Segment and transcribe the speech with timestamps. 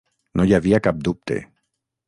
[0.39, 1.39] No hi havia cap dubte.